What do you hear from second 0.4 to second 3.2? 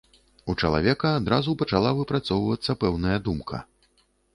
У чалавека адразу пачала выпрацоўвацца пэўная